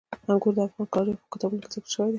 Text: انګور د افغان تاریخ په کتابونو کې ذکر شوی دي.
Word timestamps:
انګور 0.31 0.53
د 0.55 0.59
افغان 0.65 0.87
تاریخ 0.95 1.15
په 1.21 1.27
کتابونو 1.33 1.61
کې 1.63 1.69
ذکر 1.75 1.89
شوی 1.93 2.07
دي. 2.09 2.09